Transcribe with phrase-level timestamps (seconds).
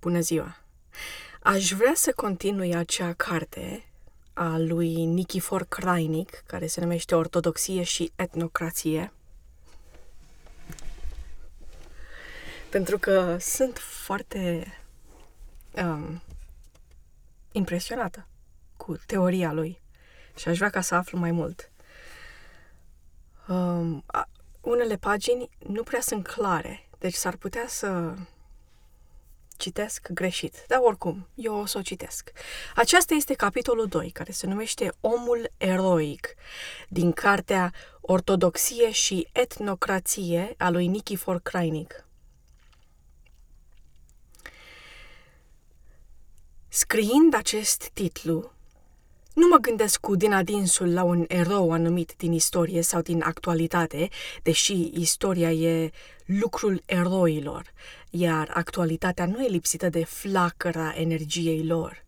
[0.00, 0.56] Bună ziua!
[1.42, 3.84] Aș vrea să continui acea carte
[4.32, 9.12] a lui Nikifor Krainic, care se numește Ortodoxie și etnocrație.
[12.70, 14.66] Pentru că sunt foarte
[15.72, 16.22] um,
[17.52, 18.26] impresionată
[18.76, 19.80] cu teoria lui
[20.36, 21.70] și aș vrea ca să aflu mai mult.
[23.48, 24.28] Um, a,
[24.60, 28.14] unele pagini nu prea sunt clare, deci s-ar putea să
[29.58, 32.30] citesc greșit, dar oricum, eu o să o citesc.
[32.74, 36.34] Aceasta este capitolul 2, care se numește Omul eroic,
[36.88, 42.04] din cartea Ortodoxie și etnocrație a lui Nikifor Krainic.
[46.68, 48.52] Scriind acest titlu,
[49.38, 54.08] nu mă gândesc cu din adinsul la un erou anumit din istorie sau din actualitate,
[54.42, 55.90] deși istoria e
[56.24, 57.72] lucrul eroilor,
[58.10, 62.04] iar actualitatea nu e lipsită de flacăra energiei lor.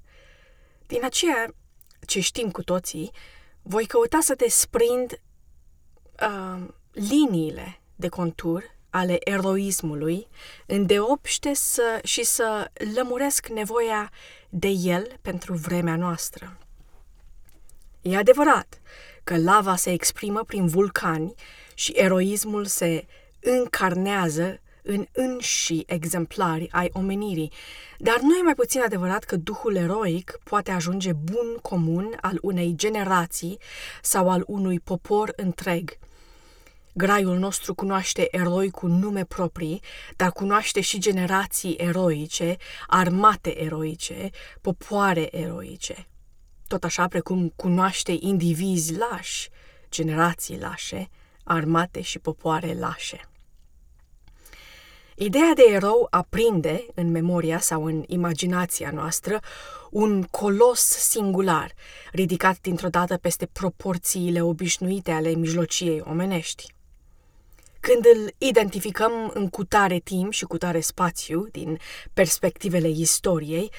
[0.86, 1.55] Din aceea,
[2.06, 3.11] ce știm cu toții,
[3.62, 5.20] voi căuta să desprind
[6.22, 10.28] uh, liniile de contur ale eroismului,
[10.66, 14.10] îndeopște să, și să lămuresc nevoia
[14.48, 16.58] de el pentru vremea noastră.
[18.00, 18.80] E adevărat
[19.25, 21.34] că lava se exprimă prin vulcani
[21.75, 23.06] și eroismul se
[23.41, 27.53] încarnează în înși exemplari ai omenirii,
[27.98, 32.72] dar nu e mai puțin adevărat că duhul eroic poate ajunge bun comun al unei
[32.77, 33.59] generații
[34.03, 35.98] sau al unui popor întreg.
[36.92, 39.83] Graiul nostru cunoaște eroi cu nume proprii,
[40.17, 42.56] dar cunoaște și generații eroice,
[42.87, 46.05] armate eroice, popoare eroice
[46.70, 49.48] tot așa precum cunoaște indivizi lași,
[49.91, 51.09] generații lașe,
[51.44, 53.30] armate și popoare lașe.
[55.22, 59.40] Ideea de erou aprinde în memoria sau în imaginația noastră
[59.90, 61.72] un colos singular,
[62.12, 66.75] ridicat dintr-o dată peste proporțiile obișnuite ale mijlociei omenești.
[67.80, 71.78] Când îl identificăm în cutare timp și cutare spațiu, din
[72.12, 73.72] perspectivele istoriei,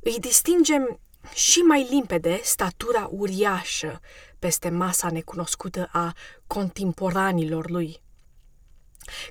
[0.00, 0.98] îi distingem
[1.34, 4.00] și mai limpede statura uriașă
[4.38, 6.14] peste masa necunoscută a
[6.46, 8.02] contemporanilor lui.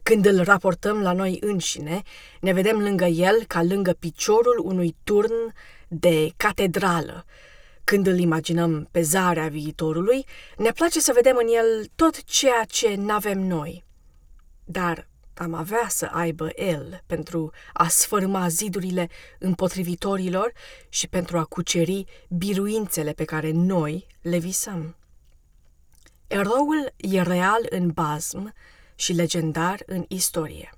[0.03, 2.01] Când îl raportăm la noi înșine,
[2.39, 5.53] ne vedem lângă el ca lângă piciorul unui turn
[5.87, 7.25] de catedrală.
[7.83, 10.25] Când îl imaginăm pe zarea viitorului,
[10.57, 13.83] ne place să vedem în el tot ceea ce n-avem noi.
[14.65, 19.09] Dar am avea să aibă el pentru a sfârma zidurile
[19.39, 20.51] împotrivitorilor
[20.89, 24.95] și pentru a cuceri biruințele pe care noi le visăm.
[26.27, 28.53] Eroul e real în bazm
[28.95, 30.73] și legendar în istorie.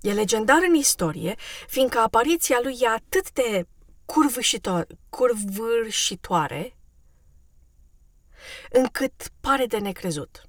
[0.00, 1.34] E legendar în istorie,
[1.66, 3.66] fiindcă apariția lui e atât de
[5.10, 6.76] curvârșitoare,
[8.70, 10.42] încât pare de necrezut.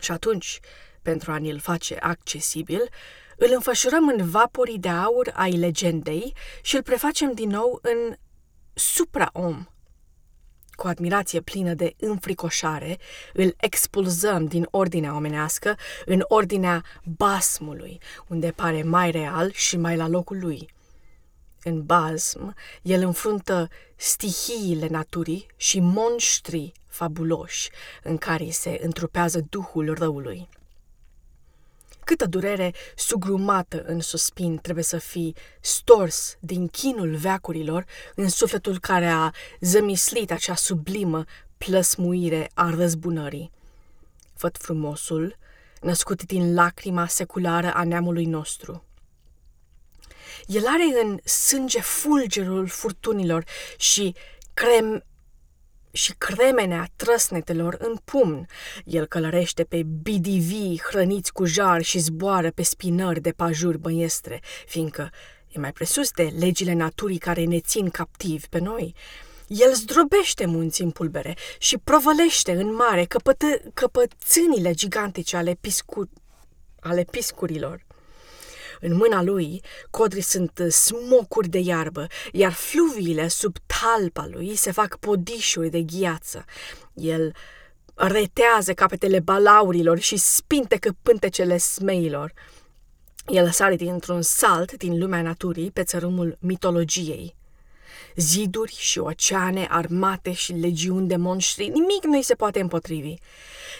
[0.00, 0.60] Și atunci,
[1.02, 2.88] pentru a ne-l face accesibil,
[3.36, 8.16] îl înfășurăm în vaporii de aur ai legendei și îl prefacem din nou în
[8.72, 9.66] supra-om.
[10.80, 12.98] Cu admirație plină de înfricoșare,
[13.32, 16.84] îl expulzăm din ordinea omenească în ordinea
[17.16, 20.68] basmului, unde pare mai real și mai la locul lui.
[21.62, 27.70] În basm, el înfruntă stihiile naturii și monștri fabuloși
[28.02, 30.48] în care se întrupează duhul răului.
[32.10, 37.84] Câtă durere sugrumată în suspin trebuie să fii stors din chinul veacurilor
[38.14, 41.24] în sufletul care a zămislit acea sublimă
[41.58, 43.50] plăsmuire a răzbunării.
[44.34, 45.36] Făt frumosul,
[45.80, 48.84] născut din lacrima seculară a neamului nostru.
[50.46, 53.44] El are în sânge fulgerul furtunilor
[53.76, 54.14] și
[54.54, 55.04] crem
[55.90, 58.46] și cremenea trăsnetelor în pumn.
[58.84, 65.10] El călărește pe bidivi hrăniți cu jar și zboară pe spinări de pajuri băiestre, fiindcă
[65.48, 68.94] e mai presus de legile naturii care ne țin captivi pe noi.
[69.46, 76.10] El zdrobește munții în pulbere și provălește în mare căpătă, căpățânile gigantice ale, piscu,
[76.80, 77.86] ale piscurilor.
[78.80, 84.96] În mâna lui, codrii sunt smocuri de iarbă, iar fluviile sub talpa lui se fac
[84.96, 86.44] podișuri de gheață.
[86.94, 87.34] El
[87.94, 92.32] retează capetele balaurilor și spintecă pântecele smeilor.
[93.26, 97.38] El sare dintr-un salt din lumea naturii pe țărâmul mitologiei.
[98.16, 103.14] Ziduri și oceane, armate și legiuni de monștri, nimic nu îi se poate împotrivi.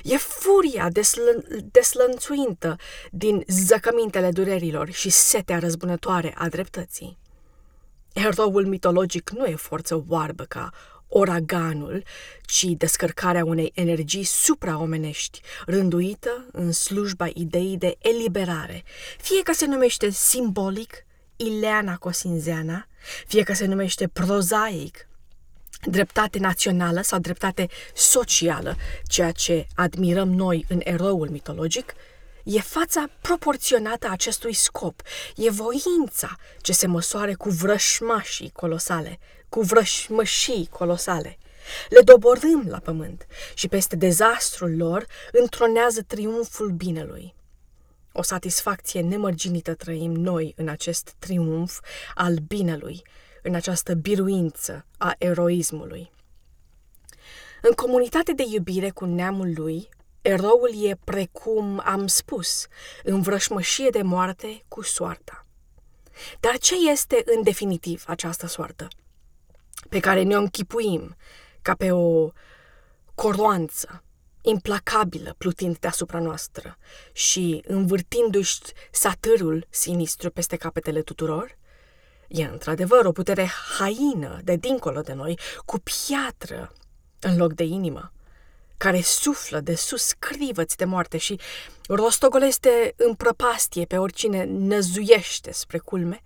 [0.03, 2.77] E furia deslă- deslănțuintă
[3.11, 7.19] din zăcămintele durerilor și setea răzbunătoare a dreptății.
[8.13, 10.71] Eroul mitologic nu e forță oarbă ca
[11.09, 12.03] oraganul,
[12.43, 18.85] ci descărcarea unei energii supraomenești, rânduită în slujba ideii de eliberare,
[19.19, 21.05] fie că se numește simbolic
[21.45, 22.87] Ileana Cosinzeana,
[23.27, 25.09] fie că se numește prozaic
[25.83, 28.77] dreptate națională sau dreptate socială,
[29.07, 31.95] ceea ce admirăm noi în eroul mitologic,
[32.45, 35.03] e fața proporționată a acestui scop,
[35.37, 41.39] e voința ce se măsoare cu vrășmașii colosale, cu vrășmășii colosale.
[41.89, 47.35] Le doborâm la pământ și peste dezastrul lor întronează triumful binelui.
[48.21, 51.81] O satisfacție nemărginită trăim noi în acest triumf
[52.15, 53.03] al binelui,
[53.43, 56.11] în această biruință a eroismului.
[57.63, 59.89] În comunitate de iubire cu neamul lui,
[60.23, 62.67] eroul e precum am spus,
[63.03, 65.47] în vrășmășie de moarte cu soarta.
[66.41, 68.89] Dar ce este în definitiv această soartă?
[69.89, 71.17] Pe care ne-o închipuim
[71.63, 72.31] ca pe o
[73.15, 74.03] coroanță
[74.43, 76.79] implacabilă plutind deasupra noastră
[77.13, 78.61] și învârtindu-și
[78.91, 81.59] satârul sinistru peste capetele tuturor?
[82.29, 86.73] E într-adevăr o putere haină de dincolo de noi, cu piatră
[87.21, 88.13] în loc de inimă,
[88.77, 91.41] care suflă de sus crivăți de moarte și
[91.89, 96.23] rostogolește în prăpastie pe oricine năzuiește spre culme.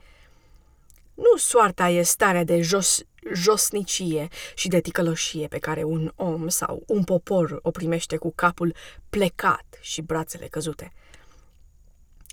[1.14, 3.02] Nu soarta e starea de jos,
[3.32, 8.74] josnicie și de ticăloșie pe care un om sau un popor o primește cu capul
[9.10, 10.92] plecat și brațele căzute.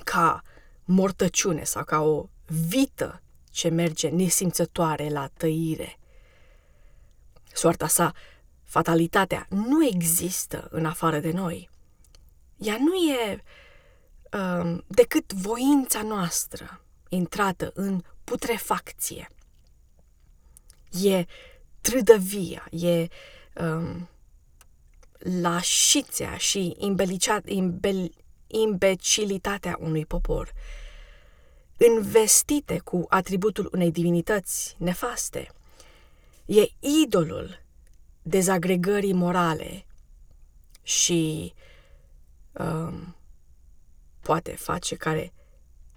[0.03, 0.41] Ca
[0.83, 2.29] mortăciune sau ca o
[2.67, 5.99] vită ce merge nesimțătoare la tăire.
[7.53, 8.13] Soarta sa,
[8.63, 11.69] fatalitatea, nu există în afară de noi.
[12.57, 13.43] Ea nu e
[14.37, 18.01] um, decât voința noastră intrată în
[18.31, 19.27] putrefacție.
[21.03, 21.25] E
[21.81, 23.07] trâdăvia, e
[23.55, 24.09] um,
[25.41, 28.11] lașițea și imbel,
[28.47, 30.53] imbecilitatea unui popor
[31.85, 35.51] investite cu atributul unei divinități nefaste.
[36.45, 36.61] E
[37.03, 37.61] idolul
[38.21, 39.85] dezagregării morale
[40.83, 41.53] și
[42.51, 43.15] um,
[44.21, 45.33] poate face care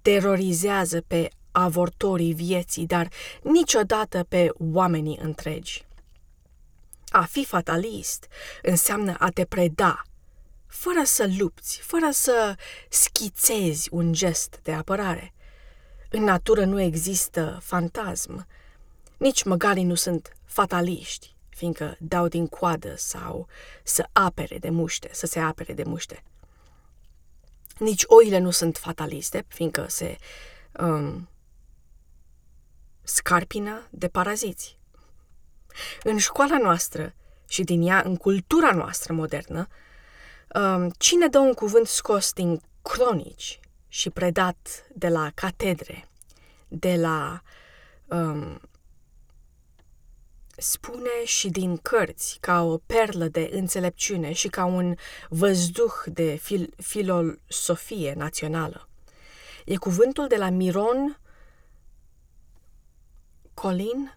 [0.03, 3.09] terorizează pe avortorii vieții, dar
[3.43, 5.85] niciodată pe oamenii întregi.
[7.09, 8.27] A fi fatalist
[8.63, 10.03] înseamnă a te preda,
[10.67, 12.57] fără să lupți, fără să
[12.89, 15.35] schițezi un gest de apărare.
[16.11, 18.47] În natură nu există fantasm.
[19.17, 23.47] Nici măgarii nu sunt fataliști, fiindcă dau din coadă sau
[23.83, 26.23] să apere de muște, să se apere de muște.
[27.79, 30.17] Nici oile nu sunt fataliste, fiindcă se
[30.81, 31.29] um,
[33.05, 34.79] scarpină de paraziți.
[36.03, 37.15] În școala noastră
[37.49, 39.67] și din ea în cultura noastră modernă,
[40.55, 46.09] um, cine dă un cuvânt scos din cronici și predat de la catedre,
[46.69, 47.43] de la
[48.07, 48.61] um,
[50.57, 54.95] spune și din cărți ca o perlă de înțelepciune și ca un
[55.29, 58.89] văzduh de fil- filosofie națională.
[59.65, 61.19] E cuvântul de la Miron
[63.55, 64.17] Colin,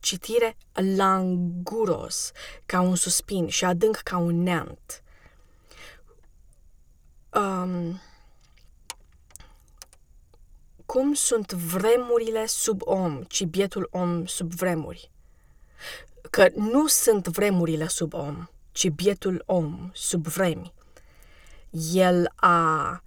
[0.00, 2.32] citire languros,
[2.66, 5.02] ca un suspin și adânc ca un neant.
[7.34, 8.00] Um,
[10.86, 15.10] cum sunt vremurile sub om, ci bietul om sub vremuri.
[16.30, 20.72] Că nu sunt vremurile sub om, ci bietul om sub vremi.
[21.92, 23.02] El a, a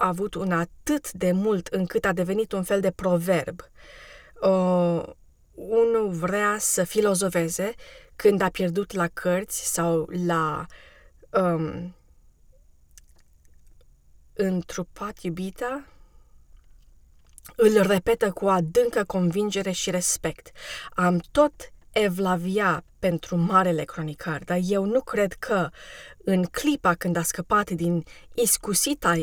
[0.00, 3.60] avut un atât de mult încât a devenit un fel de proverb.
[4.40, 5.02] Uh,
[5.54, 7.74] unul vrea să filozofeze
[8.16, 10.66] când a pierdut la cărți sau la
[11.30, 11.94] um,
[14.32, 15.84] întrupat iubita,
[17.56, 20.50] îl repetă cu adâncă convingere și respect.
[20.90, 25.68] Am tot evlavia pentru marele cronicar, dar eu nu cred că,
[26.24, 28.04] în clipa când a scăpat din
[28.34, 29.14] iscusita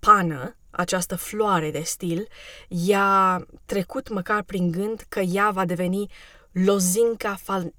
[0.00, 2.28] pană, această floare de stil,
[2.68, 6.10] i-a trecut măcar prin gând că ea va deveni
[6.52, 7.74] lozinca fal-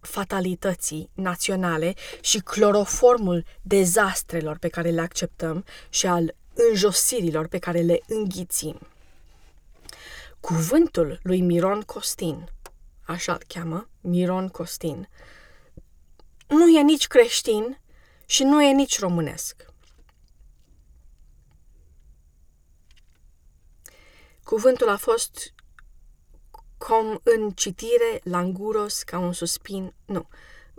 [0.00, 8.00] fatalității naționale și cloroformul dezastrelor pe care le acceptăm și al înjosirilor pe care le
[8.06, 8.78] înghițim.
[10.40, 12.48] Cuvântul lui Miron Costin,
[13.02, 15.08] așa îl cheamă, Miron Costin,
[16.48, 17.80] nu e nici creștin
[18.26, 19.69] și nu e nici românesc.
[24.50, 25.54] Cuvântul a fost
[26.78, 30.28] cum în citire, languros, ca un suspin, nu,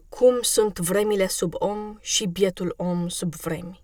[0.09, 3.83] cum sunt vremile sub om și bietul om sub vremi.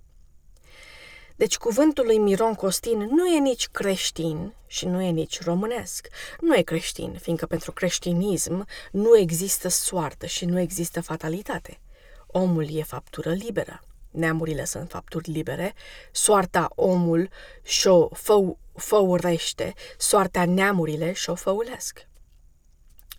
[1.35, 6.07] Deci cuvântul lui Miron Costin nu e nici creștin și nu e nici românesc.
[6.39, 11.79] Nu e creștin, fiindcă pentru creștinism nu există soartă și nu există fatalitate.
[12.27, 13.81] Omul e faptură liberă.
[14.17, 15.73] Neamurile sunt fapturi libere,
[16.11, 17.29] soarta omul
[17.63, 22.07] și-o fău, făurește, soarta neamurile și-o făulesc.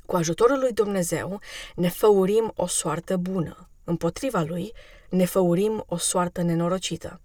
[0.06, 1.40] Cu ajutorul lui Dumnezeu
[1.74, 4.72] ne făurim o soartă bună, împotriva lui
[5.08, 7.20] ne făurim o soartă nenorocită.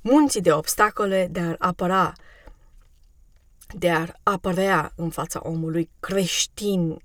[0.00, 2.12] Munții de obstacole de a apăra,
[3.74, 7.02] de a apărea în fața omului creștin,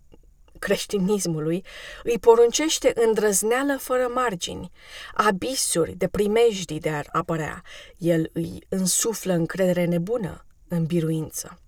[0.62, 1.66] creștinismului,
[2.04, 4.72] îi poruncește îndrăzneală fără margini,
[5.14, 7.64] abisuri de primejdii de a apărea.
[7.98, 11.60] El îi însuflă încredere nebună în biruință.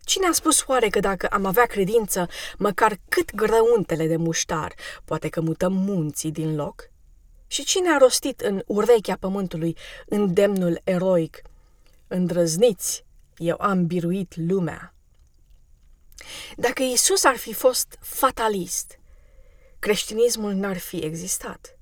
[0.00, 5.28] Cine a spus oare că dacă am avea credință, măcar cât grăuntele de muștar, poate
[5.28, 6.90] că mutăm munții din loc?
[7.46, 11.42] Și cine a rostit în urechea pământului îndemnul eroic?
[12.06, 13.04] Îndrăzniți,
[13.36, 14.94] eu am biruit lumea.
[16.56, 18.98] Dacă Isus ar fi fost fatalist,
[19.78, 21.78] creștinismul n-ar fi existat.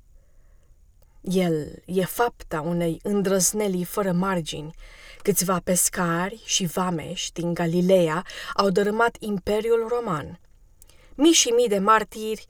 [1.20, 4.74] El e fapta unei îndrăznelii fără margini.
[5.22, 8.24] Câțiva pescari și vameși din Galileea
[8.54, 10.40] au dărâmat Imperiul Roman.
[11.14, 12.46] Mii și mii de martiri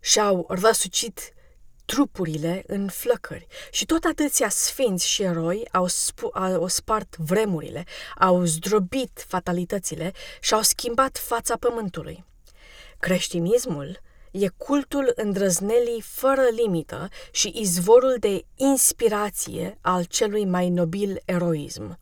[0.00, 1.32] și-au răsucit
[1.90, 7.84] trupurile în flăcări și tot atâția sfinți și eroi au, spu- au spart vremurile,
[8.18, 12.24] au zdrobit fatalitățile și au schimbat fața pământului.
[12.98, 21.98] Creștinismul e cultul îndrăznelii fără limită și izvorul de inspirație al celui mai nobil eroism.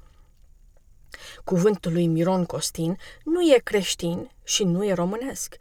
[1.44, 5.56] Cuvântul lui Miron Costin nu e creștin și nu e românesc.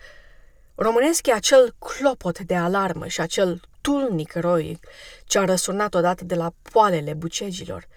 [0.76, 4.88] Românesc e acel clopot de alarmă și acel tulnic eroic
[5.26, 7.88] ce a răsunat odată de la poalele bucegilor.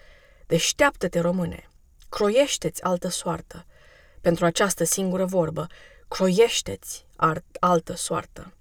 [0.47, 1.69] Deșteaptă-te, române,
[2.09, 3.65] croiește-ți altă soartă.
[4.21, 5.67] Pentru această singură vorbă,
[6.07, 7.05] croiește-ți
[7.59, 8.53] altă soartă.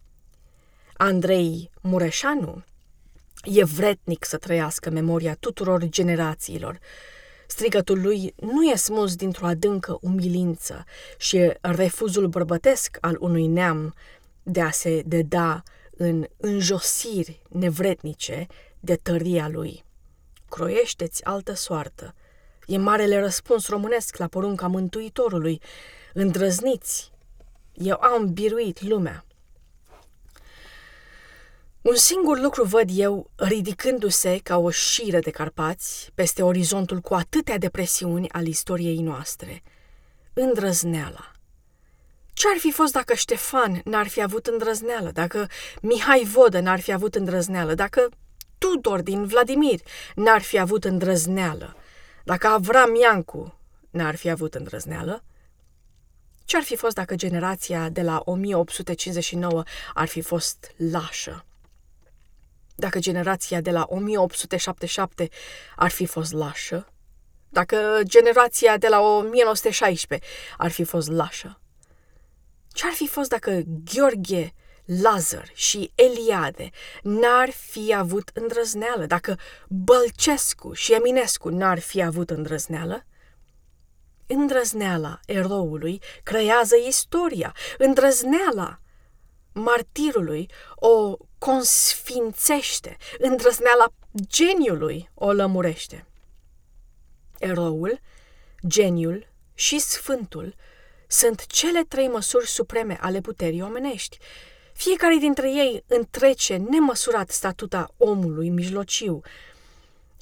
[0.97, 2.65] Andrei Mureșanu
[3.45, 6.79] e vretnic să trăiască memoria tuturor generațiilor.
[7.47, 10.85] Strigătul lui nu e smuls dintr-o adâncă umilință
[11.19, 13.95] și e refuzul bărbătesc al unui neam
[14.43, 15.63] de a se deda
[16.03, 18.47] în înjosiri nevretnice
[18.81, 19.85] de tăria lui.
[20.49, 22.15] Croiește-ți altă soartă.
[22.67, 25.61] E marele răspuns românesc la porunca Mântuitorului.
[26.15, 27.13] Îndrăzniți!
[27.73, 29.25] Eu am biruit lumea.
[31.81, 37.59] Un singur lucru văd eu ridicându-se ca o șiră de carpați peste orizontul cu atâtea
[37.59, 39.63] depresiuni al istoriei noastre.
[40.33, 41.30] Îndrăzneala.
[42.41, 45.49] Ce-ar fi fost dacă Ștefan n-ar fi avut îndrăzneală, dacă
[45.83, 48.09] Mihai Vodă n-ar fi avut îndrăzneală, dacă
[48.59, 49.81] Tudor din Vladimir
[50.15, 51.77] n-ar fi avut îndrăzneală,
[52.25, 53.59] dacă Avram Iancu
[53.91, 55.25] n-ar fi avut îndrăzneală?
[56.45, 59.63] Ce-ar fi fost dacă generația de la 1859
[59.95, 61.45] ar fi fost lașă?
[62.75, 65.29] Dacă generația de la 1877
[65.77, 66.93] ar fi fost lașă?
[67.49, 71.60] Dacă generația de la 1916 ar fi fost lașă?
[72.73, 73.63] Ce-ar fi fost dacă
[73.95, 76.71] Gheorghe, Lazar și Eliade
[77.03, 83.05] n-ar fi avut îndrăzneală, dacă Bălcescu și Eminescu n-ar fi avut îndrăzneală?
[84.27, 88.81] Îndrăzneala eroului creează istoria, îndrăzneala
[89.53, 93.87] martirului o consfințește, îndrăzneala
[94.27, 96.07] geniului o lămurește.
[97.39, 98.01] Eroul,
[98.67, 100.55] geniul și sfântul
[101.13, 104.19] sunt cele trei măsuri supreme ale puterii omenești.
[104.73, 109.21] Fiecare dintre ei întrece nemăsurat statuta omului mijlociu.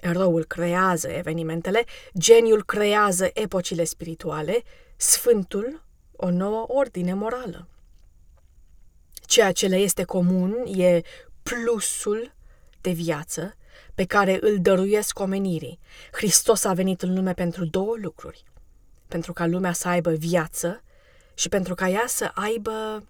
[0.00, 1.84] Eroul creează evenimentele,
[2.18, 4.62] geniul creează epocile spirituale,
[4.96, 5.82] sfântul
[6.16, 7.68] o nouă ordine morală.
[9.26, 11.00] Ceea ce le este comun e
[11.42, 12.34] plusul
[12.80, 13.56] de viață
[13.94, 15.78] pe care îl dăruiesc omenirii.
[16.12, 18.44] Hristos a venit în lume pentru două lucruri–
[19.08, 20.82] pentru ca lumea să aibă viață
[21.34, 23.04] și pentru ca ea să aibă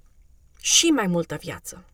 [0.60, 1.84] și mai multă viață.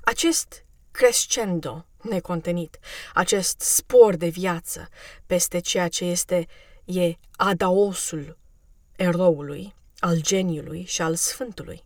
[0.00, 2.78] Acest crescendo necontenit,
[3.14, 4.88] acest spor de viață
[5.26, 6.46] peste ceea ce este
[6.84, 8.38] e adaosul
[8.96, 11.84] eroului, al geniului și al sfântului.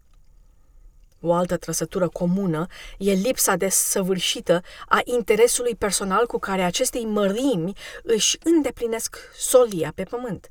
[1.24, 2.66] O altă trăsătură comună
[2.98, 10.48] e lipsa desăvârșită a interesului personal cu care acestei mărimi își îndeplinesc solia pe pământ.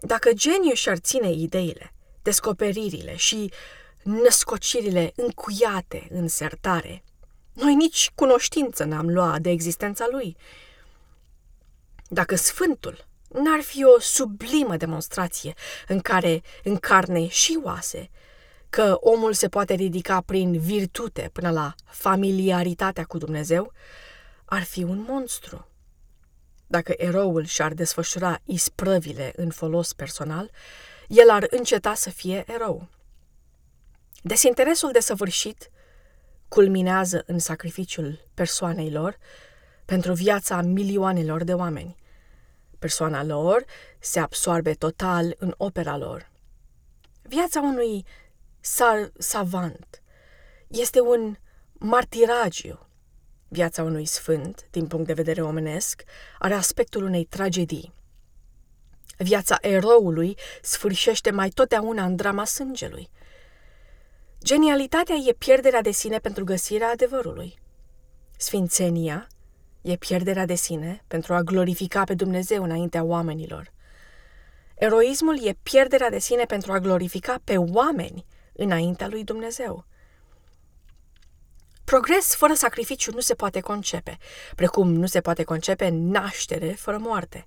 [0.00, 1.92] Dacă geniul și-ar ține ideile,
[2.22, 3.52] descoperirile și
[4.02, 7.02] născocirile încuiate în sertare,
[7.52, 10.36] noi nici cunoștință n-am luat de existența lui.
[12.08, 15.54] Dacă Sfântul n-ar fi o sublimă demonstrație
[15.88, 18.10] în care, în carne și oase,
[18.70, 23.72] că omul se poate ridica prin virtute până la familiaritatea cu Dumnezeu,
[24.44, 25.68] ar fi un monstru.
[26.66, 30.50] Dacă eroul și-ar desfășura isprăvile în folos personal,
[31.08, 32.88] el ar înceta să fie erou.
[34.22, 35.70] Desinteresul desăvârșit
[36.48, 39.18] culminează în sacrificiul persoanei lor
[39.84, 41.96] pentru viața milioanelor de oameni.
[42.78, 43.64] Persoana lor
[43.98, 46.30] se absoarbe total în opera lor.
[47.22, 48.04] Viața unui
[49.18, 50.02] savant
[50.66, 51.36] este un
[51.72, 52.88] martiragiu.
[53.48, 56.02] Viața unui sfânt, din punct de vedere omenesc,
[56.38, 57.92] are aspectul unei tragedii.
[59.16, 63.10] Viața eroului sfârșește mai totdeauna în drama sângelui.
[64.42, 67.58] Genialitatea e pierderea de sine pentru găsirea adevărului.
[68.36, 69.26] Sfințenia
[69.82, 73.72] e pierderea de sine pentru a glorifica pe Dumnezeu înaintea oamenilor.
[74.74, 78.26] Eroismul e pierderea de sine pentru a glorifica pe oameni
[78.58, 79.84] înaintea lui Dumnezeu.
[81.84, 84.18] Progres fără sacrificiu nu se poate concepe,
[84.54, 87.46] precum nu se poate concepe naștere fără moarte.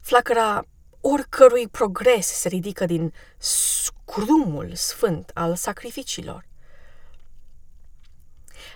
[0.00, 0.64] Flacăra
[1.00, 6.47] oricărui progres se ridică din scrumul sfânt al sacrificiilor.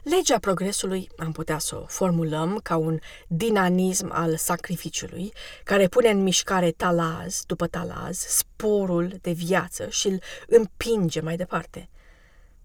[0.03, 5.33] Legea progresului am putea să o formulăm ca un dinamism al sacrificiului,
[5.65, 11.89] care pune în mișcare talaz după talaz sporul de viață și îl împinge mai departe.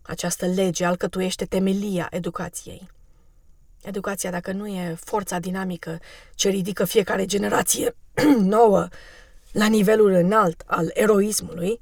[0.02, 2.90] Această lege alcătuiește temelia educației.
[3.82, 6.00] Educația, dacă nu e forța dinamică
[6.36, 7.96] ce ridică fiecare generație
[8.40, 8.88] nouă
[9.52, 11.80] la nivelul înalt al eroismului,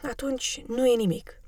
[0.00, 1.40] atunci nu e nimic.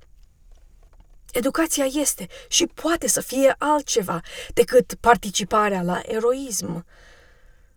[1.32, 4.20] Educația este și poate să fie altceva
[4.54, 6.86] decât participarea la eroism.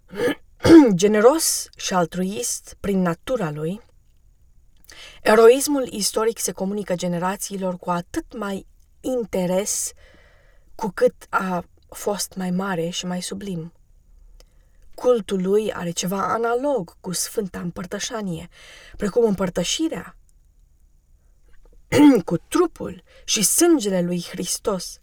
[0.94, 3.82] Generos și altruist prin natura lui,
[5.22, 8.66] eroismul istoric se comunică generațiilor cu atât mai
[9.02, 9.92] interes
[10.76, 13.74] cu cât a fost mai mare și mai sublim.
[14.96, 18.48] Cultul lui are ceva analog cu Sfânta Împărtășanie,
[18.98, 20.16] precum împărtășirea
[22.26, 25.00] cu trupul și sângele lui Hristos,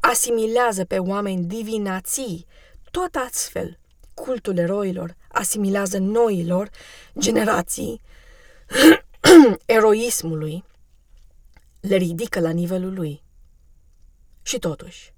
[0.00, 2.46] asimilează pe oameni divinații,
[2.90, 3.78] tot astfel
[4.14, 6.70] cultul eroilor asimilează noilor
[7.18, 8.00] generații
[9.66, 10.64] eroismului,
[11.80, 13.22] le ridică la nivelul lui.
[14.42, 15.14] Și totuși,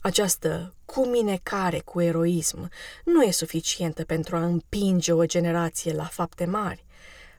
[0.00, 2.70] această cuminecare cu eroism
[3.04, 6.84] nu e suficientă pentru a împinge o generație la fapte mari.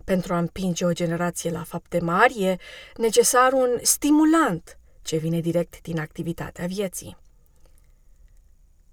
[0.07, 2.57] Pentru a împinge o generație la fapte mari e
[2.95, 7.17] necesar un stimulant ce vine direct din activitatea vieții.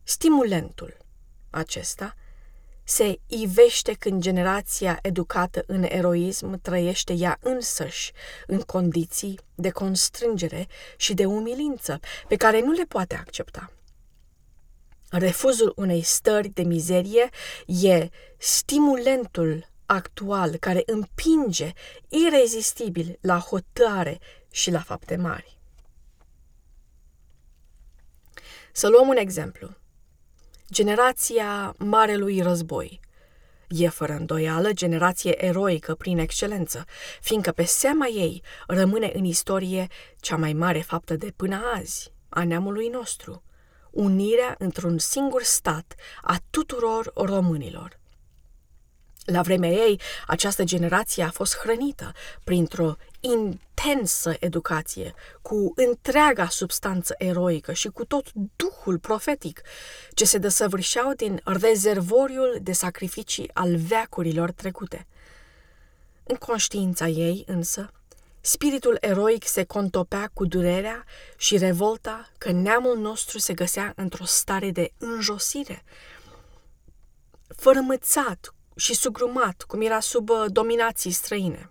[0.03, 0.97] Stimulentul
[1.51, 2.15] acesta
[2.85, 8.13] se ivește când generația educată în eroism trăiește ea însăși
[8.47, 13.73] în condiții de constrângere și de umilință pe care nu le poate accepta.
[15.11, 17.29] Refuzul unei stări de mizerie
[17.67, 21.73] e stimulentul actual care împinge
[22.09, 24.19] irezistibil la hotare
[24.51, 25.59] și la fapte mari.
[28.73, 29.77] Să luăm un exemplu.
[30.71, 33.01] Generația Marelui Război
[33.69, 36.85] e fără îndoială generație eroică prin excelență,
[37.21, 39.87] fiindcă pe seama ei rămâne în istorie
[40.21, 43.43] cea mai mare faptă de până azi, a neamului nostru,
[43.91, 47.99] unirea într-un singur stat a tuturor românilor.
[49.25, 52.13] La vremea ei, această generație a fost hrănită
[52.45, 59.63] printr-o intensă educație, cu întreaga substanță eroică și cu tot duhul profetic
[60.15, 65.07] ce se desăvârșeau din rezervoriul de sacrificii al veacurilor trecute.
[66.25, 67.91] În conștiința ei, însă,
[68.41, 71.05] spiritul eroic se contopea cu durerea
[71.37, 75.85] și revolta că neamul nostru se găsea într-o stare de înjosire,
[77.57, 81.71] fărămățat și sugrumat, cum era sub uh, dominații străine.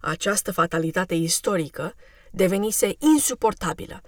[0.00, 1.94] Această fatalitate istorică
[2.30, 4.00] devenise insuportabilă.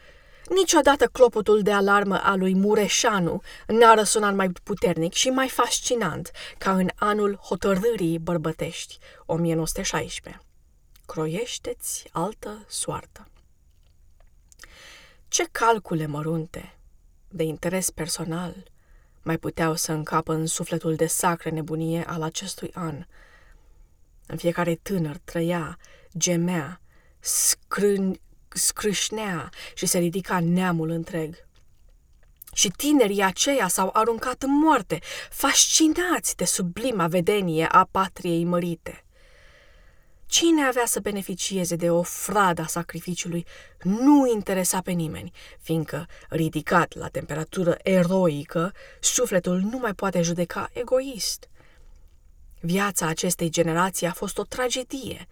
[0.48, 6.72] Niciodată clopotul de alarmă al lui Mureșanu n-a răsunat mai puternic și mai fascinant ca
[6.72, 10.42] în anul hotărârii bărbătești, 1916.
[11.06, 13.28] Croiește-ți altă soartă.
[15.28, 16.78] Ce calcule mărunte,
[17.28, 18.54] de interes personal,
[19.22, 23.04] mai puteau să încapă în sufletul de sacră nebunie al acestui an.
[24.26, 25.78] În fiecare tânăr trăia,
[26.18, 26.80] gemea,
[27.20, 31.48] scrân, scrâșnea și se ridica neamul întreg.
[32.52, 34.98] Și tinerii aceia s-au aruncat în moarte,
[35.30, 39.04] fascinați de sublima vedenie a patriei mărite.
[40.30, 43.46] Cine avea să beneficieze de o frada sacrificiului
[43.82, 51.48] nu interesa pe nimeni, fiindcă, ridicat la temperatură eroică, sufletul nu mai poate judeca egoist.
[52.60, 55.28] Viața acestei generații a fost o tragedie,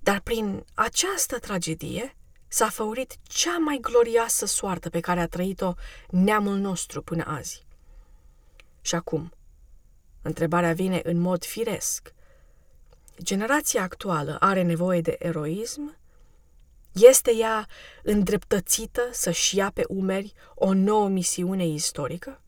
[0.00, 2.16] dar prin această tragedie
[2.48, 5.74] s-a făurit cea mai glorioasă soartă pe care a trăit-o
[6.10, 7.64] neamul nostru până azi.
[8.80, 9.32] Și acum,
[10.22, 12.12] întrebarea vine în mod firesc–
[13.22, 15.98] generația actuală are nevoie de eroism?
[16.92, 17.66] Este ea
[18.02, 22.40] îndreptățită să-și ia pe umeri o nouă misiune istorică?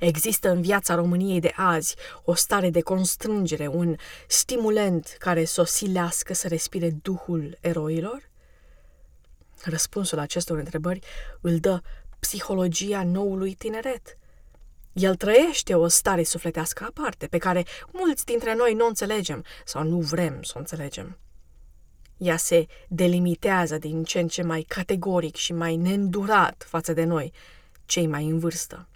[0.00, 3.96] Există în viața României de azi o stare de constrângere, un
[4.28, 8.30] stimulent care să o silească să respire duhul eroilor?
[9.62, 11.00] Răspunsul acestor întrebări
[11.40, 11.80] îl dă
[12.18, 14.16] psihologia noului tineret–
[14.96, 19.98] el trăiește o stare sufletească aparte, pe care mulți dintre noi nu înțelegem sau nu
[19.98, 21.18] vrem să o înțelegem.
[22.16, 27.32] Ea se delimitează din ce în ce mai categoric și mai neîndurat față de noi,
[27.84, 28.88] cei mai în vârstă.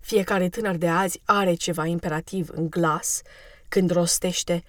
[0.00, 3.22] Fiecare tânăr de azi are ceva imperativ în glas
[3.68, 4.64] când rostește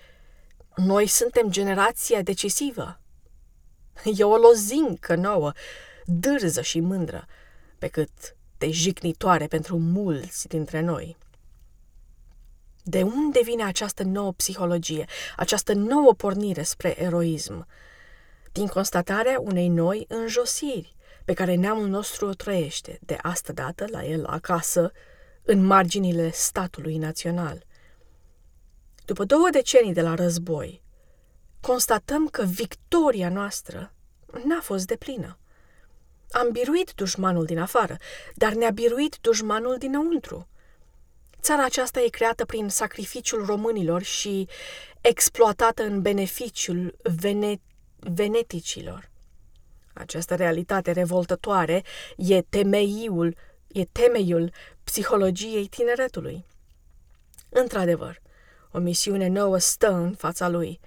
[0.75, 2.99] Noi suntem generația decisivă.
[4.03, 5.51] E o lozincă nouă,
[6.05, 7.25] dârză și mândră,
[7.77, 11.17] pe cât de jignitoare pentru mulți dintre noi.
[12.83, 17.67] De unde vine această nouă psihologie, această nouă pornire spre eroism?
[18.51, 24.05] Din constatarea unei noi înjosiri pe care neamul nostru o trăiește, de asta dată la
[24.05, 24.91] el acasă,
[25.43, 27.65] în marginile statului național.
[29.05, 30.81] După două decenii de la război,
[31.61, 33.93] constatăm că victoria noastră
[34.43, 35.37] n-a fost deplină.
[36.31, 37.97] Am biruit dușmanul din afară,
[38.35, 40.47] dar ne-a biruit dușmanul dinăuntru.
[41.41, 44.47] Țara aceasta e creată prin sacrificiul românilor și
[45.01, 47.61] exploatată în beneficiul vene-
[47.99, 49.09] veneticilor.
[49.93, 51.83] Această realitate revoltătoare
[52.15, 53.35] e temeiul,
[53.67, 54.51] e temeiul
[54.83, 56.45] psihologiei tineretului.
[57.49, 58.21] Într-adevăr,
[58.71, 60.79] o misiune nouă stă în fața lui–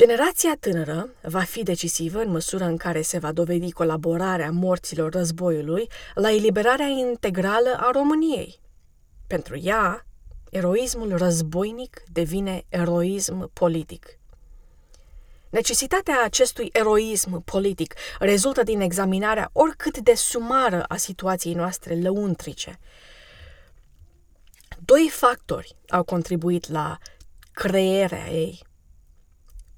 [0.00, 5.88] Generația tânără va fi decisivă în măsură în care se va dovedi colaborarea morților războiului
[6.14, 8.60] la eliberarea integrală a României.
[9.26, 10.06] Pentru ea,
[10.50, 14.18] eroismul războinic devine eroism politic.
[15.50, 22.78] Necesitatea acestui eroism politic rezultă din examinarea oricât de sumară a situației noastre lăuntrice.
[24.84, 26.98] Doi factori au contribuit la
[27.52, 28.62] crearea ei–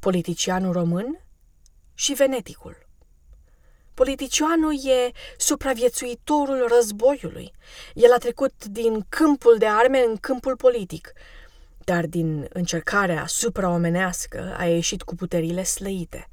[0.03, 1.21] politicianul român
[1.95, 2.87] și veneticul.
[3.95, 7.53] Politicianul e supraviețuitorul războiului.
[7.95, 11.13] El a trecut din câmpul de arme în câmpul politic,
[11.85, 16.29] dar din încercarea supraomenească a ieșit cu puterile slăite.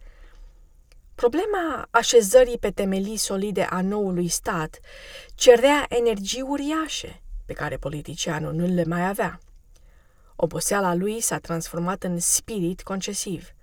[1.16, 4.80] Problema așezării pe temelii solide a noului stat
[5.36, 9.40] cerea energii uriașe pe care politicianul nu le mai avea.
[10.36, 13.50] Oboseala lui s-a transformat în spirit concesiv–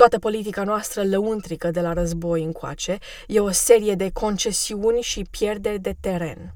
[0.00, 5.78] Toată politica noastră lăuntrică de la război încoace e o serie de concesiuni și pierderi
[5.80, 6.54] de teren.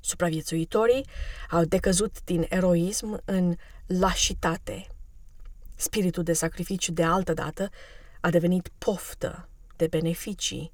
[0.00, 1.06] Supraviețuitorii
[1.50, 3.54] au decăzut din eroism în
[3.86, 4.86] lașitate.
[5.74, 7.68] Spiritul de sacrificiu de altă dată
[8.20, 10.72] a devenit poftă de beneficii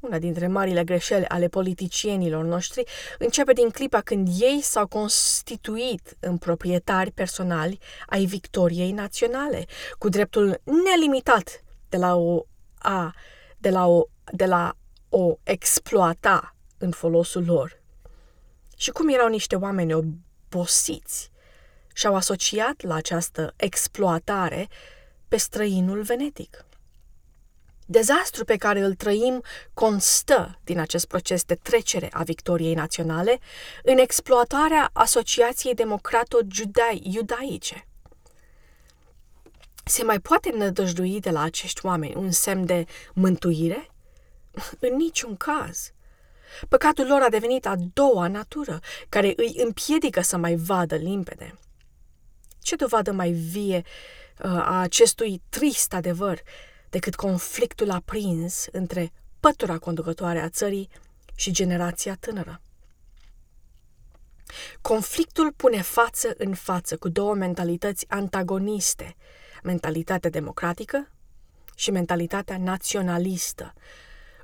[0.00, 2.84] una dintre marile greșeli ale politicienilor noștri
[3.18, 9.64] începe din clipa când ei s-au constituit în proprietari personali ai victoriei naționale,
[9.98, 12.46] cu dreptul nelimitat de la o
[12.78, 13.14] a
[13.58, 14.76] de la o de la
[15.08, 17.82] o exploata în folosul lor.
[18.76, 21.30] Și cum erau niște oameni obosiți
[21.94, 24.68] și-au asociat la această exploatare
[25.28, 26.66] pe străinul venetic.
[27.88, 29.42] Dezastru pe care îl trăim
[29.74, 33.38] constă din acest proces de trecere a victoriei naționale
[33.82, 37.86] în exploatarea Asociației Democrato-Iudaice.
[39.84, 43.90] Se mai poate nădăjdui de la acești oameni un semn de mântuire?
[44.78, 45.92] În niciun caz.
[46.68, 51.54] Păcatul lor a devenit a doua natură, care îi împiedică să mai vadă limpede.
[52.60, 56.42] Ce dovadă mai vie uh, a acestui trist adevăr
[56.90, 60.88] decât conflictul aprins între pătura conducătoare a țării
[61.34, 62.60] și generația tânără?
[64.80, 69.16] Conflictul pune față în față cu două mentalități antagoniste,
[69.62, 71.10] mentalitatea democratică
[71.76, 73.72] și mentalitatea naționalistă.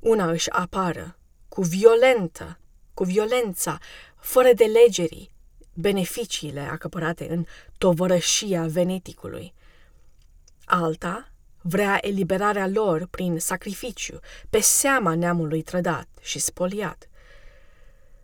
[0.00, 1.16] Una își apară
[1.48, 2.58] cu violentă,
[2.94, 3.78] cu violența,
[4.16, 5.30] fără de legerii,
[5.74, 7.44] beneficiile acăpărate în
[7.78, 9.54] tovărășia veneticului.
[10.64, 11.31] Alta
[11.62, 14.18] vrea eliberarea lor prin sacrificiu,
[14.50, 17.08] pe seama neamului trădat și spoliat.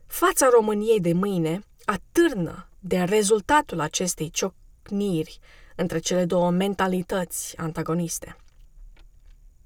[0.06, 5.38] Fața României de mâine atârnă de rezultatul acestei ciocniri
[5.76, 8.36] între cele două mentalități antagoniste.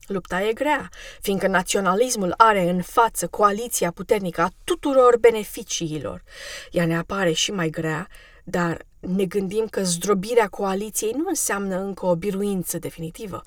[0.06, 0.88] Lupta e grea,
[1.20, 6.22] fiindcă naționalismul are în față coaliția puternică a tuturor beneficiilor.
[6.70, 8.08] Ea ne apare și mai grea,
[8.44, 13.42] dar ne gândim că zdrobirea coaliției nu înseamnă încă o biruință definitivă.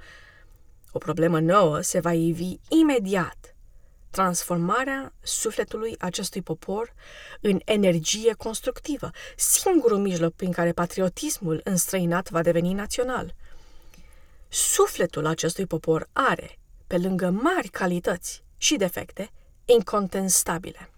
[0.91, 3.55] O problemă nouă se va ivi imediat.
[4.09, 6.93] Transformarea sufletului acestui popor
[7.41, 13.33] în energie constructivă, singurul mijloc prin care patriotismul înstrăinat va deveni național–
[14.57, 19.31] Sufletul acestui popor are, pe lângă mari calități și defecte,
[19.65, 20.89] incontestabile.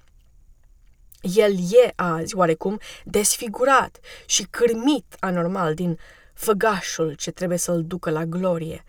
[1.36, 6.00] El e azi oarecum desfigurat și cârmit anormal din
[6.34, 8.84] făgașul ce trebuie să-l ducă la glorie.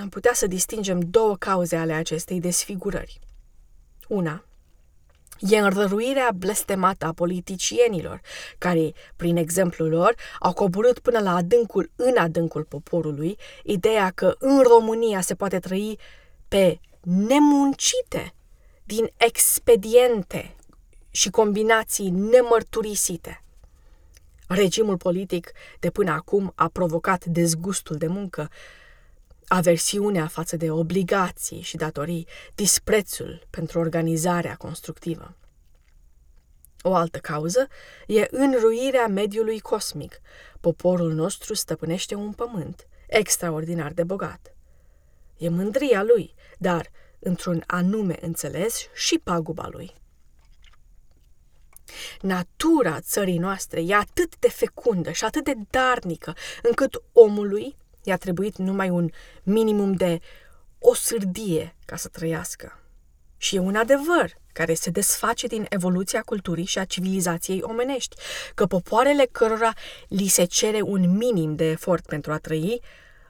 [0.00, 3.20] Am putea să distingem două cauze ale acestei desfigurări.
[4.08, 4.44] Una,
[5.38, 8.20] E înrăruirea blestemată a politicienilor,
[8.58, 14.62] care, prin exemplul lor, au coborât până la adâncul, în adâncul poporului, ideea că în
[14.62, 15.98] România se poate trăi
[16.48, 18.34] pe nemuncite,
[18.84, 20.53] din expediente
[21.14, 23.42] și combinații nemărturisite.
[24.48, 28.50] Regimul politic de până acum a provocat dezgustul de muncă,
[29.46, 35.36] aversiunea față de obligații și datorii, disprețul pentru organizarea constructivă.
[36.82, 37.68] O altă cauză
[38.06, 40.20] e înruirea mediului cosmic.
[40.60, 44.54] Poporul nostru stăpânește un pământ extraordinar de bogat.
[45.36, 50.02] E mândria lui, dar, într-un anume înțeles, și paguba lui.
[52.20, 58.56] Natura țării noastre e atât de fecundă și atât de darnică, încât omului i-a trebuit
[58.56, 59.10] numai un
[59.42, 60.20] minimum de
[60.78, 62.78] o sârdie ca să trăiască.
[63.36, 68.16] Și e un adevăr care se desface din evoluția culturii și a civilizației omenești,
[68.54, 69.72] că popoarele cărora
[70.08, 72.82] li se cere un minim de efort pentru a trăi,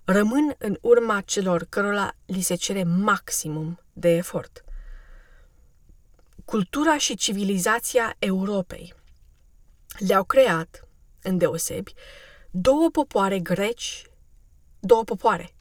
[0.05, 4.64] rămân în urma celor cărora li se cere maximum de efort.
[6.45, 8.95] Cultura și civilizația Europei
[9.99, 10.89] le-au creat,
[11.23, 11.93] îndeosebi,
[12.51, 14.05] două popoare greci
[14.85, 15.55] două popoare,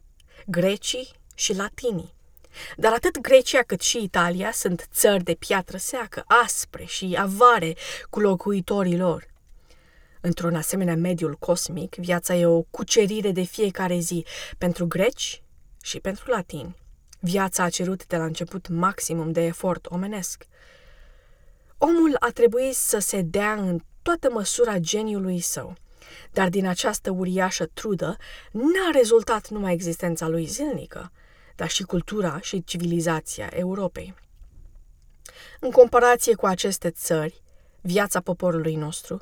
[0.45, 2.13] grecii și latinii.
[2.77, 7.75] Dar atât Grecia cât și Italia sunt țări de piatră seacă, aspre și avare
[8.09, 9.25] cu locuitorii lor.
[10.21, 14.25] Într-un asemenea mediul cosmic, viața e o cucerire de fiecare zi
[14.57, 15.41] pentru greci
[15.81, 16.75] și pentru latini.
[17.19, 20.45] Viața a cerut de la început maximum de efort omenesc.
[21.85, 25.75] Omul a trebuit să se dea în toată măsura geniului său–
[26.31, 28.17] dar din această uriașă trudă
[28.51, 31.11] n-a rezultat numai existența lui zilnică,
[31.55, 34.13] dar și cultura și civilizația Europei.
[35.59, 37.41] În comparație cu aceste țări,
[37.81, 39.21] viața poporului nostru,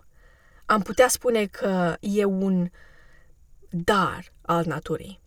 [0.66, 2.70] am putea spune că e un
[3.70, 5.22] dar al naturii.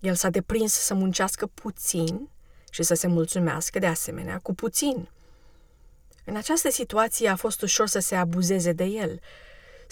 [0.00, 2.28] El s-a deprins să muncească puțin
[2.70, 5.08] și să se mulțumească de asemenea cu puțin.
[6.24, 9.20] În această situație a fost ușor să se abuzeze de el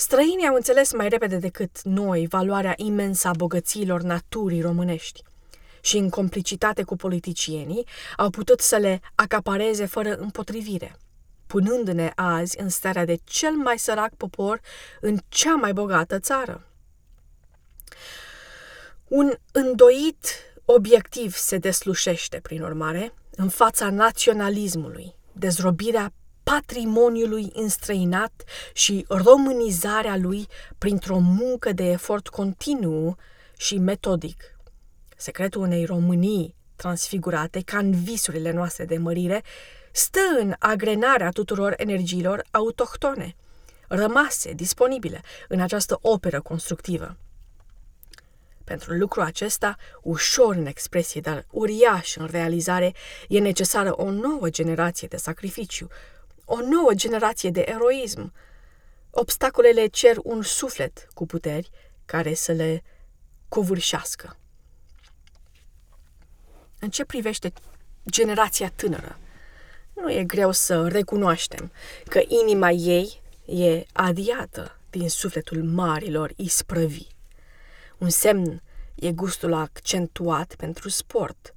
[0.01, 5.23] Străinii au înțeles mai repede decât noi valoarea imensă a bogățiilor naturii românești
[5.81, 10.97] și, în complicitate cu politicienii, au putut să le acapareze fără împotrivire,
[11.47, 14.61] punându-ne azi în starea de cel mai sărac popor
[15.01, 16.67] în cea mai bogată țară.
[19.09, 20.27] Un îndoit
[20.65, 26.13] obiectiv se deslușește, prin urmare, în fața naționalismului, dezrobirea
[26.43, 30.47] patrimoniului înstrăinat și românizarea lui
[30.79, 33.17] printr-o muncă de efort continuu
[33.57, 34.43] și metodic.
[35.17, 39.43] Secretul unei Românii transfigurate ca în visurile noastre de mărire
[39.93, 43.37] stă în agrenarea tuturor energiilor autohtone,
[43.89, 47.17] rămase disponibile în această operă constructivă.
[48.65, 52.93] Pentru lucrul acesta, ușor în expresie, dar uriaș în realizare,
[53.29, 55.89] e necesară o nouă generație de sacrificiu,
[56.53, 58.33] o nouă generație de eroism.
[59.11, 61.71] Obstacolele cer un suflet cu puteri
[62.05, 62.83] care să le
[63.49, 64.37] covârșească.
[66.79, 67.53] În ce privește
[68.11, 69.19] generația tânără,
[69.95, 71.73] nu e greu să recunoaștem
[72.05, 77.07] că inima ei e adiată din sufletul marilor isprăvi.
[77.99, 78.63] Un semn
[78.95, 81.55] e gustul accentuat pentru sport,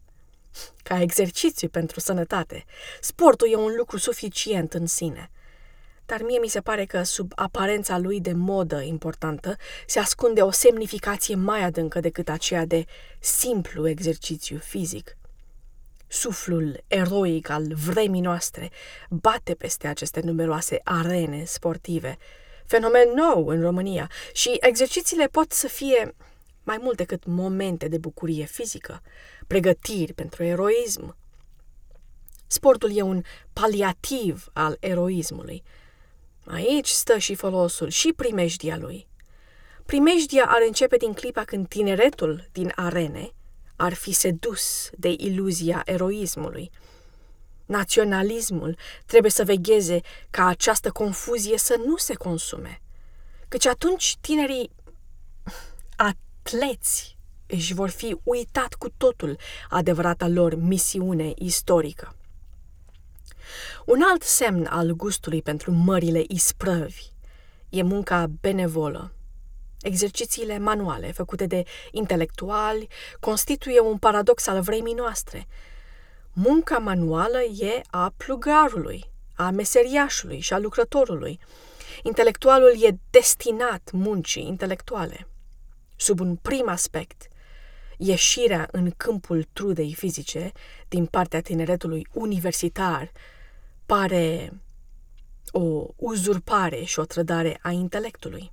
[0.84, 2.66] ca exercițiu pentru sănătate.
[3.02, 5.32] Sportul e un lucru suficient în sine.
[6.06, 10.52] Dar mie mi se pare că sub aparența lui de modă importantă se ascunde o
[10.52, 12.86] semnificație mai adâncă decât aceea de
[13.20, 15.18] simplu exercițiu fizic.
[16.08, 18.72] Suflul eroic al vremii noastre
[19.10, 22.18] bate peste aceste numeroase arene sportive,
[22.66, 26.16] fenomen nou în România și exercițiile pot să fie
[26.64, 29.02] mai mult decât momente de bucurie fizică,
[29.48, 31.16] pregătiri pentru eroism.
[32.48, 33.22] Sportul e un
[33.54, 35.64] paliativ al eroismului.
[36.46, 39.08] Aici stă și folosul și primejdia lui.
[39.86, 43.32] Primejdia ar începe din clipa când tineretul din arene
[43.76, 46.72] ar fi sedus de iluzia eroismului.
[47.66, 52.82] Naționalismul trebuie să vegheze ca această confuzie să nu se consume,
[53.48, 54.72] căci atunci tinerii
[55.96, 59.38] atleți își vor fi uitat cu totul
[59.70, 62.16] adevărata lor misiune istorică.
[63.86, 67.12] Un alt semn al gustului pentru mările isprăvi
[67.70, 69.12] e munca benevolă.
[69.82, 72.88] Exercițiile manuale făcute de intelectuali
[73.20, 75.48] constituie un paradox al vremii noastre.
[76.34, 81.40] Munca manuală e a plugarului, a meseriașului și a lucrătorului.
[82.04, 85.28] Intelectualul e destinat muncii intelectuale.
[85.96, 87.28] Sub un prim aspect,
[87.98, 90.52] ieșirea în câmpul trudei fizice
[90.88, 93.12] din partea tineretului universitar
[93.86, 94.54] pare
[95.52, 98.52] o uzurpare și o trădare a intelectului.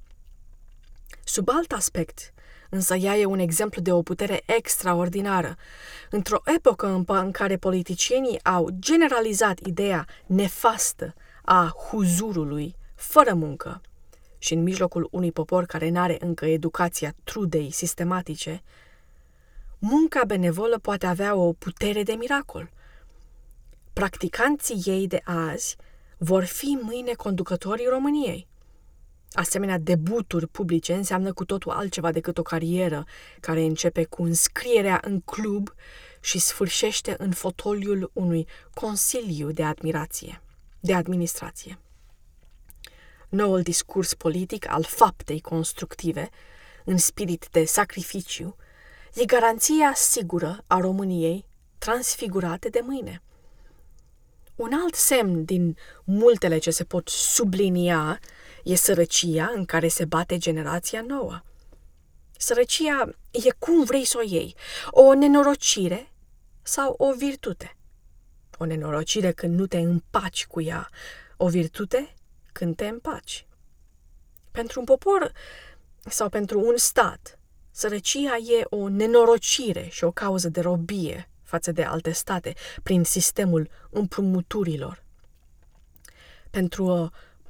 [1.24, 2.33] Sub alt aspect,
[2.70, 5.57] însă ea e un exemplu de o putere extraordinară.
[6.11, 13.81] Într-o epocă în care politicienii au generalizat ideea nefastă a huzurului, fără muncă,
[14.38, 18.62] și în mijlocul unui popor care n-are încă educația trudei sistematice,
[19.81, 22.71] munca benevolă poate avea o putere de miracol.
[23.93, 25.77] Practicanții ei de azi
[26.19, 28.49] vor fi mâine conducătorii României.
[29.33, 33.05] Asemenea, debuturi publice înseamnă cu totul altceva decât o carieră
[33.40, 35.75] care începe cu înscrierea în club
[36.21, 40.43] și sfârșește în fotoliul unui consiliu de admirație,
[40.81, 41.79] de administrație.
[43.29, 46.29] Noul discurs politic al faptei constructive,
[46.85, 48.57] în spirit de sacrificiu,
[49.14, 51.44] e garanția sigură a României
[51.79, 53.23] transfigurate de mâine.
[54.55, 58.20] Un alt semn din multele ce se pot sublinia
[58.64, 61.40] e sărăcia în care se bate generația nouă.
[62.38, 64.55] Sărăcia e cum vrei să o iei,
[64.90, 66.12] o nenorocire
[66.62, 67.77] sau o virtute.
[68.59, 70.88] O nenorocire când nu te împaci cu ea,
[71.37, 72.14] o virtute
[72.53, 73.46] când te împaci.
[74.51, 75.33] Pentru un popor
[76.07, 77.39] sau pentru un stat,
[77.70, 83.70] sărăcia e o nenorocire și o cauză de robie față de alte state prin sistemul
[83.90, 85.04] împrumuturilor.
[86.50, 87.09] Pentru o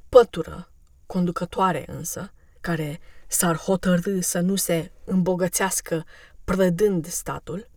[0.09, 0.71] pătură
[1.05, 2.31] conducătoare însă,
[2.61, 6.05] care s-ar hotărâ să nu se îmbogățească
[6.43, 7.69] prădând statul,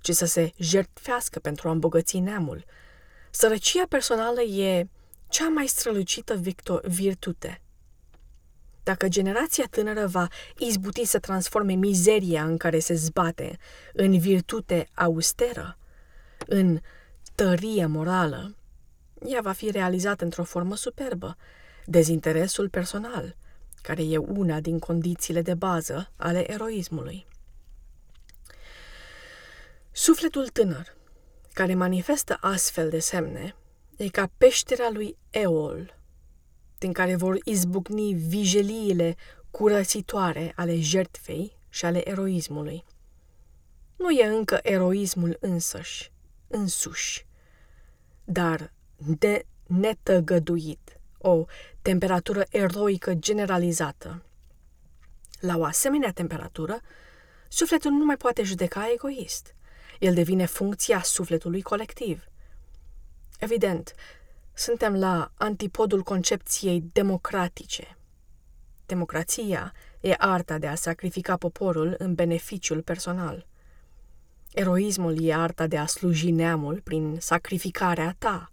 [0.00, 2.64] ci să se jertfească pentru a îmbogăți neamul,
[3.30, 4.88] sărăcia personală e
[5.28, 6.40] cea mai strălucită
[6.82, 7.62] virtute.
[8.82, 13.58] Dacă generația tânără va izbuti să transforme mizeria în care se zbate
[13.92, 15.78] în virtute austeră,
[16.46, 16.80] în
[17.34, 18.56] tărie morală,
[19.26, 21.36] ea va fi realizată într-o formă superbă,
[21.86, 23.36] dezinteresul personal,
[23.82, 27.26] care e una din condițiile de bază ale eroismului.
[29.92, 30.96] Sufletul tânăr,
[31.52, 33.54] care manifestă astfel de semne,
[33.96, 36.01] e ca peștera lui Eol,
[36.82, 39.16] din care vor izbucni vijeliile
[39.50, 42.84] curățitoare ale jertfei și ale eroismului.
[43.96, 46.12] Nu e încă eroismul însăși,
[46.48, 47.26] însuși,
[48.24, 51.44] dar de netăgăduit, o
[51.82, 54.22] temperatură eroică generalizată.
[55.40, 56.80] La o asemenea temperatură,
[57.48, 59.54] sufletul nu mai poate judeca egoist.
[59.98, 62.24] El devine funcția sufletului colectiv.
[63.38, 63.94] Evident,
[64.62, 67.96] suntem la antipodul concepției democratice.
[68.86, 73.46] Democrația e arta de a sacrifica poporul în beneficiul personal.
[74.52, 78.52] Eroismul e arta de a sluji neamul prin sacrificarea ta.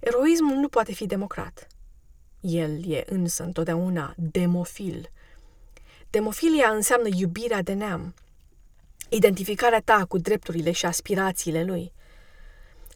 [0.00, 1.66] Eroismul nu poate fi democrat.
[2.40, 5.10] El e însă întotdeauna demofil.
[6.10, 8.14] Demofilia înseamnă iubirea de neam,
[9.08, 11.92] identificarea ta cu drepturile și aspirațiile lui.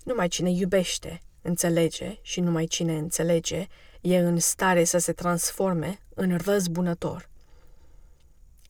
[0.04, 3.66] Numai cine iubește, înțelege și numai cine înțelege
[4.00, 7.28] e în stare să se transforme în răzbunător.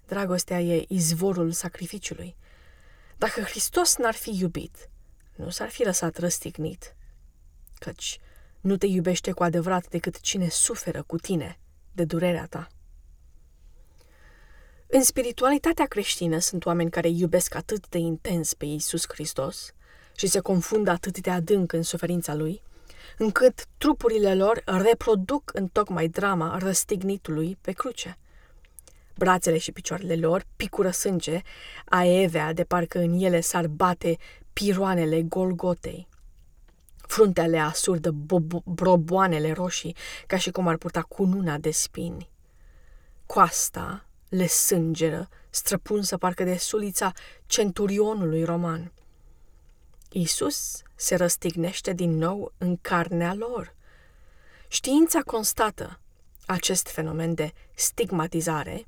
[0.07, 2.37] Dragostea e izvorul sacrificiului.
[3.17, 4.91] Dacă Hristos n-ar fi iubit,
[5.37, 6.97] nu s-ar fi lăsat răstignit,
[7.79, 8.19] căci
[8.61, 11.59] nu te iubește cu adevărat decât cine suferă cu tine
[11.93, 12.69] de durerea ta.
[14.87, 19.73] În spiritualitatea creștină sunt oameni care iubesc atât de intens pe Iisus Hristos
[20.23, 22.63] și se confundă atât de adânc în suferința Lui,
[23.19, 28.19] încât trupurile lor reproduc în tocmai drama răstignitului pe cruce.
[29.15, 31.41] Brațele și picioarele lor picură sânge,
[31.85, 34.17] aevea de parcă în ele s-ar bate
[34.53, 36.09] piroanele Golgotei.
[36.97, 38.11] Fruntea le asurdă
[38.65, 39.97] broboanele roșii,
[40.27, 42.31] ca și cum ar purta cununa de spini.
[43.27, 47.13] Coasta le sângeră, străpunsă parcă de sulița
[47.47, 48.93] centurionului roman.
[50.13, 53.75] Isus se răstignește din nou în carnea lor.
[54.69, 56.01] Știința constată
[56.47, 58.87] acest fenomen de stigmatizare,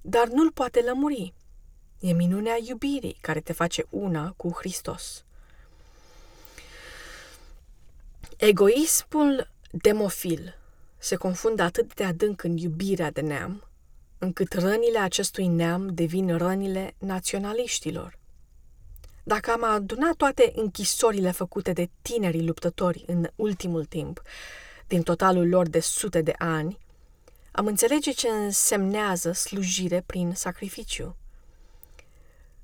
[0.00, 1.34] dar nu-l poate lămuri.
[2.00, 5.24] E minunea iubirii care te face una cu Hristos.
[8.36, 10.58] Egoismul demofil
[10.98, 13.68] se confundă atât de adânc în iubirea de neam,
[14.18, 18.17] încât rănile acestui neam devin rănile naționaliștilor.
[19.28, 24.22] Dacă am adunat toate închisorile făcute de tinerii luptători în ultimul timp,
[24.86, 26.78] din totalul lor de sute de ani,
[27.52, 31.16] am înțelege ce însemnează slujire prin sacrificiu.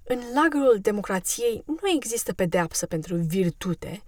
[0.04, 4.02] În lagărul democrației nu există pedeapsă pentru virtute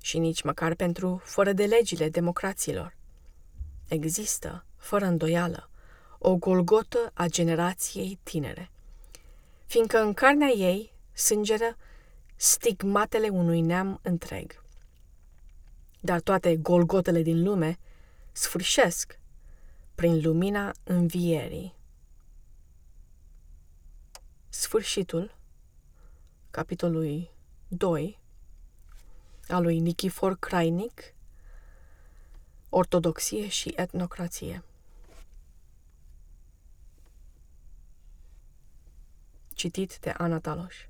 [0.00, 2.96] și nici măcar pentru fără de legile democraților.
[3.88, 5.70] Există, fără îndoială,
[6.18, 8.70] o golgotă a generației tinere,
[9.66, 11.76] fiindcă în carnea ei sângeră
[12.40, 14.62] stigmatele unui neam întreg.
[16.00, 17.78] Dar toate golgotele din lume
[18.32, 19.18] sfârșesc
[19.94, 21.74] prin lumina învierii.
[24.48, 25.36] Sfârșitul
[26.50, 27.30] capitolului
[27.68, 28.18] 2
[29.48, 31.14] al lui Nikifor Crainic
[32.68, 34.62] Ortodoxie și etnocrație.
[39.54, 40.88] Citit de Ana Taloș